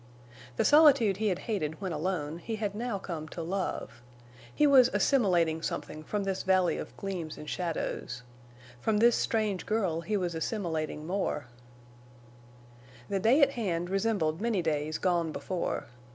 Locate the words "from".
6.03-6.23, 8.79-8.97